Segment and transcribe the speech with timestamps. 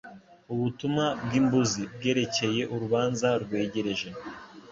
[0.53, 4.09] ubutumwa bw'imbuzi bwerekeye urubanza rwegereje